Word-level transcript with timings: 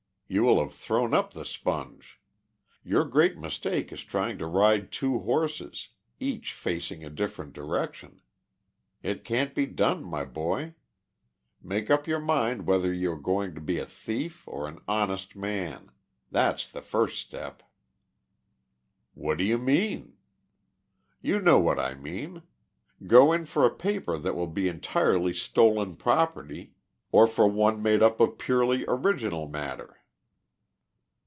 You 0.33 0.43
will 0.43 0.61
have 0.61 0.73
thrown 0.73 1.13
up 1.13 1.33
the 1.33 1.43
Sponge. 1.43 2.21
Your 2.85 3.03
great 3.03 3.37
mistake 3.37 3.91
is 3.91 4.01
trying 4.01 4.37
to 4.37 4.45
ride 4.45 4.89
two 4.89 5.19
horses, 5.19 5.89
each 6.21 6.53
facing 6.53 7.03
a 7.03 7.09
different 7.09 7.51
direction. 7.51 8.21
It 9.03 9.25
can't 9.25 9.53
be 9.53 9.65
done, 9.65 10.05
my 10.05 10.23
boy. 10.23 10.75
Make 11.61 11.89
up 11.91 12.07
your 12.07 12.21
mind 12.21 12.65
whether 12.65 12.93
you 12.93 13.11
are 13.11 13.19
going 13.19 13.53
to 13.55 13.59
be 13.59 13.77
a 13.77 13.85
thief 13.85 14.47
or 14.47 14.69
an 14.69 14.79
honest 14.87 15.35
man. 15.35 15.91
That's 16.31 16.65
the 16.65 16.81
first 16.81 17.19
step." 17.19 17.61
"What 19.13 19.37
do 19.37 19.43
you 19.43 19.57
mean?" 19.57 20.15
"You 21.21 21.41
know 21.41 21.59
what 21.59 21.77
I 21.77 21.93
mean. 21.93 22.43
Go 23.05 23.33
in 23.33 23.43
for 23.45 23.65
a 23.65 23.69
paper 23.75 24.17
that 24.17 24.37
will 24.37 24.47
be 24.47 24.69
entirely 24.69 25.33
stolen 25.33 25.97
property, 25.97 26.71
or 27.11 27.27
for 27.27 27.49
one 27.49 27.83
made 27.83 28.01
up 28.01 28.21
of 28.21 28.37
purely 28.37 28.85
original 28.87 29.49
matter." 29.49 29.97